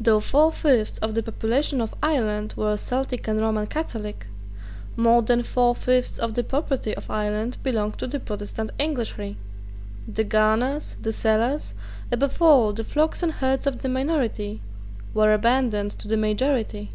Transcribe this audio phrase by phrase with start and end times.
[0.00, 4.26] Though four fifths of the population of Ireland were Celtic and Roman Catholic,
[4.96, 9.36] more than four fifths of the property of Ireland belonged to the Protestant Englishry.
[10.12, 11.74] The garners, the cellars,
[12.10, 14.60] above all the flocks and herds of the minority,
[15.14, 16.90] were abandoned to the majority.